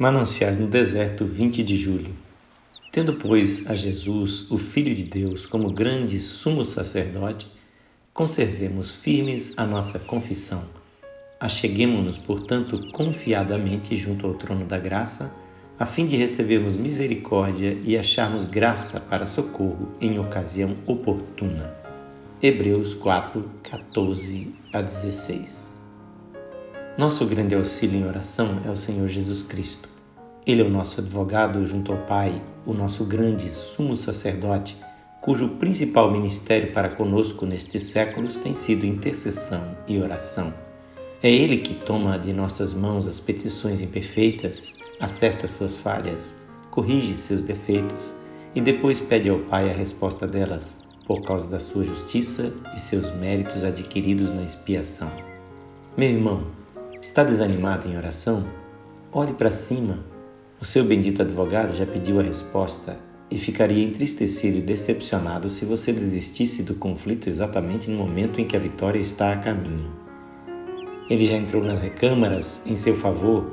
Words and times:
Mananciais 0.00 0.56
no 0.56 0.66
deserto, 0.66 1.26
20 1.26 1.62
de 1.62 1.76
julho. 1.76 2.14
Tendo, 2.90 3.12
pois, 3.16 3.68
a 3.68 3.74
Jesus, 3.74 4.50
o 4.50 4.56
Filho 4.56 4.94
de 4.94 5.02
Deus, 5.02 5.44
como 5.44 5.70
grande 5.70 6.18
sumo 6.20 6.64
sacerdote, 6.64 7.46
conservemos 8.14 8.92
firmes 8.92 9.52
a 9.58 9.66
nossa 9.66 9.98
confissão. 9.98 10.62
Acheguemo-nos, 11.38 12.16
portanto, 12.16 12.90
confiadamente 12.92 13.94
junto 13.94 14.26
ao 14.26 14.32
trono 14.32 14.64
da 14.64 14.78
graça, 14.78 15.34
a 15.78 15.84
fim 15.84 16.06
de 16.06 16.16
recebermos 16.16 16.74
misericórdia 16.74 17.76
e 17.84 17.98
acharmos 17.98 18.46
graça 18.46 19.00
para 19.00 19.26
socorro 19.26 19.90
em 20.00 20.18
ocasião 20.18 20.78
oportuna. 20.86 21.76
Hebreus 22.42 22.94
4, 22.94 23.50
14 23.62 24.54
a 24.72 24.80
16 24.80 25.70
nosso 27.00 27.24
grande 27.24 27.54
auxílio 27.54 27.98
em 27.98 28.06
oração 28.06 28.60
é 28.62 28.70
o 28.70 28.76
Senhor 28.76 29.08
Jesus 29.08 29.42
Cristo. 29.42 29.89
Ele 30.50 30.62
é 30.62 30.64
o 30.64 30.70
nosso 30.70 31.00
advogado 31.00 31.64
junto 31.64 31.92
ao 31.92 31.98
Pai, 31.98 32.42
o 32.66 32.72
nosso 32.72 33.04
grande 33.04 33.48
sumo 33.48 33.94
sacerdote, 33.94 34.76
cujo 35.20 35.50
principal 35.50 36.10
ministério 36.10 36.72
para 36.72 36.88
conosco 36.88 37.46
nestes 37.46 37.84
séculos 37.84 38.36
tem 38.36 38.54
sido 38.54 38.84
intercessão 38.84 39.76
e 39.86 39.98
oração. 39.98 40.52
É 41.22 41.30
Ele 41.30 41.58
que 41.58 41.74
toma 41.74 42.18
de 42.18 42.32
nossas 42.32 42.74
mãos 42.74 43.06
as 43.06 43.20
petições 43.20 43.80
imperfeitas, 43.80 44.72
acerta 44.98 45.46
suas 45.46 45.78
falhas, 45.78 46.34
corrige 46.70 47.14
seus 47.14 47.44
defeitos 47.44 48.12
e 48.54 48.60
depois 48.60 48.98
pede 48.98 49.28
ao 49.28 49.38
Pai 49.38 49.70
a 49.70 49.74
resposta 49.74 50.26
delas, 50.26 50.74
por 51.06 51.22
causa 51.22 51.46
da 51.46 51.60
sua 51.60 51.84
justiça 51.84 52.52
e 52.74 52.80
seus 52.80 53.14
méritos 53.14 53.62
adquiridos 53.62 54.30
na 54.32 54.42
expiação. 54.42 55.10
Meu 55.96 56.08
irmão, 56.08 56.60
Está 57.00 57.24
desanimado 57.24 57.88
em 57.88 57.96
oração? 57.96 58.44
Olhe 59.10 59.32
para 59.32 59.50
cima. 59.50 60.00
O 60.60 60.64
seu 60.64 60.84
bendito 60.84 61.22
advogado 61.22 61.74
já 61.74 61.86
pediu 61.86 62.20
a 62.20 62.22
resposta 62.22 62.98
e 63.30 63.38
ficaria 63.38 63.82
entristecido 63.82 64.58
e 64.58 64.60
decepcionado 64.60 65.48
se 65.48 65.64
você 65.64 65.90
desistisse 65.90 66.62
do 66.62 66.74
conflito 66.74 67.30
exatamente 67.30 67.88
no 67.88 67.96
momento 67.96 68.42
em 68.42 68.46
que 68.46 68.54
a 68.54 68.60
vitória 68.60 68.98
está 68.98 69.32
a 69.32 69.36
caminho. 69.38 69.90
Ele 71.08 71.24
já 71.24 71.34
entrou 71.34 71.64
nas 71.64 71.78
recâmaras 71.78 72.60
em 72.66 72.76
seu 72.76 72.94
favor 72.94 73.50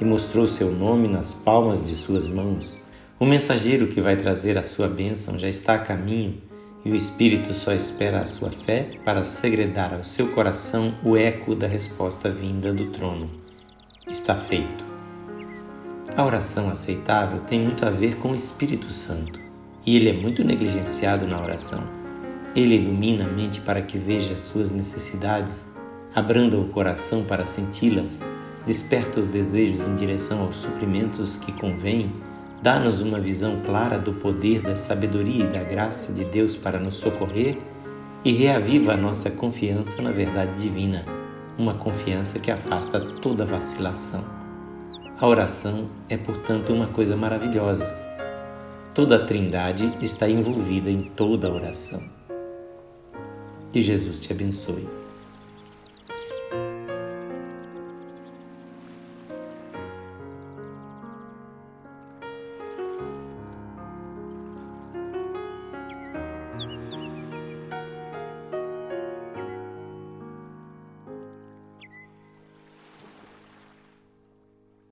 e 0.00 0.04
mostrou 0.04 0.48
seu 0.48 0.72
nome 0.72 1.06
nas 1.06 1.32
palmas 1.32 1.80
de 1.80 1.94
suas 1.94 2.26
mãos. 2.26 2.76
O 3.20 3.24
mensageiro 3.24 3.86
que 3.86 4.00
vai 4.00 4.16
trazer 4.16 4.58
a 4.58 4.64
sua 4.64 4.88
bênção 4.88 5.38
já 5.38 5.48
está 5.48 5.76
a 5.76 5.78
caminho 5.78 6.42
e 6.84 6.90
o 6.90 6.96
Espírito 6.96 7.54
só 7.54 7.72
espera 7.72 8.20
a 8.20 8.26
sua 8.26 8.50
fé 8.50 8.90
para 9.04 9.24
segredar 9.24 9.94
ao 9.94 10.02
seu 10.02 10.28
coração 10.32 10.92
o 11.04 11.16
eco 11.16 11.54
da 11.54 11.68
resposta 11.68 12.28
vinda 12.28 12.72
do 12.72 12.86
trono. 12.86 13.30
Está 14.08 14.34
feito. 14.34 14.87
A 16.18 16.24
oração 16.24 16.68
aceitável 16.68 17.38
tem 17.42 17.60
muito 17.60 17.86
a 17.86 17.90
ver 17.90 18.16
com 18.16 18.32
o 18.32 18.34
Espírito 18.34 18.92
Santo 18.92 19.38
e 19.86 19.94
ele 19.94 20.10
é 20.10 20.12
muito 20.12 20.42
negligenciado 20.42 21.28
na 21.28 21.40
oração. 21.40 21.84
Ele 22.56 22.74
ilumina 22.74 23.24
a 23.24 23.28
mente 23.28 23.60
para 23.60 23.80
que 23.80 23.96
veja 23.96 24.32
as 24.32 24.40
suas 24.40 24.72
necessidades, 24.72 25.64
abranda 26.12 26.58
o 26.58 26.70
coração 26.70 27.22
para 27.22 27.46
senti-las, 27.46 28.18
desperta 28.66 29.20
os 29.20 29.28
desejos 29.28 29.86
em 29.86 29.94
direção 29.94 30.40
aos 30.40 30.56
suprimentos 30.56 31.36
que 31.36 31.52
convêm 31.52 32.10
Dá-nos 32.60 33.00
uma 33.00 33.20
visão 33.20 33.60
clara 33.64 34.00
do 34.00 34.12
poder, 34.14 34.62
da 34.62 34.74
sabedoria 34.74 35.44
e 35.44 35.46
da 35.46 35.62
graça 35.62 36.12
de 36.12 36.24
Deus 36.24 36.56
para 36.56 36.80
nos 36.80 36.96
socorrer 36.96 37.56
e 38.24 38.32
reaviva 38.32 38.94
a 38.94 38.96
nossa 38.96 39.30
confiança 39.30 40.02
na 40.02 40.10
verdade 40.10 40.60
divina, 40.60 41.04
uma 41.56 41.74
confiança 41.74 42.40
que 42.40 42.50
afasta 42.50 42.98
toda 42.98 43.46
vacilação. 43.46 44.47
A 45.20 45.26
oração 45.26 45.88
é, 46.08 46.16
portanto, 46.16 46.72
uma 46.72 46.86
coisa 46.86 47.16
maravilhosa. 47.16 47.84
Toda 48.94 49.16
a 49.16 49.26
Trindade 49.26 49.92
está 50.00 50.28
envolvida 50.28 50.88
em 50.88 51.02
toda 51.02 51.48
a 51.48 51.52
oração. 51.52 52.00
Que 53.72 53.82
Jesus 53.82 54.20
te 54.20 54.32
abençoe. 54.32 54.97